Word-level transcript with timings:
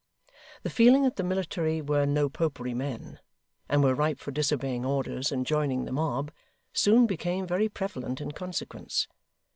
The 0.63 0.71
feeling 0.71 1.03
that 1.03 1.17
the 1.17 1.23
military 1.23 1.79
were 1.79 2.07
No 2.07 2.27
Popery 2.27 2.73
men, 2.73 3.19
and 3.69 3.83
were 3.83 3.93
ripe 3.93 4.17
for 4.17 4.31
disobeying 4.31 4.83
orders 4.83 5.31
and 5.31 5.45
joining 5.45 5.85
the 5.85 5.91
mob, 5.91 6.31
soon 6.73 7.05
became 7.05 7.45
very 7.45 7.69
prevalent 7.69 8.19
in 8.19 8.31
consequence. 8.31 9.07